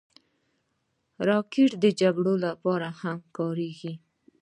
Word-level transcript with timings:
راکټ 1.27 1.71
د 1.83 1.85
جګړو 2.01 2.33
لپاره 2.45 2.87
هم 3.01 3.17
کارېږي 3.37 3.93